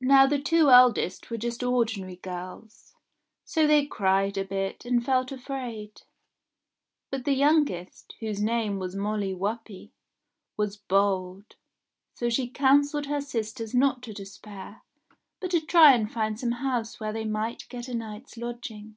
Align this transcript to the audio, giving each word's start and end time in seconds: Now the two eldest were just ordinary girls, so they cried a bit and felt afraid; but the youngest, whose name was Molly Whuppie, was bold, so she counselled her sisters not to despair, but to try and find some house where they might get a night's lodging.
Now 0.00 0.26
the 0.26 0.38
two 0.38 0.70
eldest 0.70 1.28
were 1.28 1.36
just 1.36 1.62
ordinary 1.62 2.16
girls, 2.16 2.94
so 3.44 3.66
they 3.66 3.84
cried 3.84 4.38
a 4.38 4.44
bit 4.46 4.86
and 4.86 5.04
felt 5.04 5.30
afraid; 5.30 6.00
but 7.10 7.26
the 7.26 7.34
youngest, 7.34 8.14
whose 8.20 8.40
name 8.40 8.78
was 8.78 8.96
Molly 8.96 9.34
Whuppie, 9.34 9.90
was 10.56 10.78
bold, 10.78 11.56
so 12.14 12.30
she 12.30 12.48
counselled 12.48 13.08
her 13.08 13.20
sisters 13.20 13.74
not 13.74 14.00
to 14.04 14.14
despair, 14.14 14.80
but 15.38 15.50
to 15.50 15.60
try 15.60 15.92
and 15.92 16.10
find 16.10 16.40
some 16.40 16.52
house 16.64 16.98
where 16.98 17.12
they 17.12 17.26
might 17.26 17.66
get 17.68 17.88
a 17.88 17.94
night's 17.94 18.38
lodging. 18.38 18.96